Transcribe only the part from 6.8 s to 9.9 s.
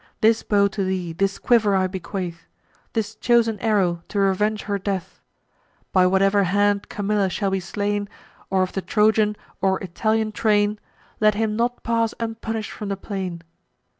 Camilla shall be slain, Or of the Trojan or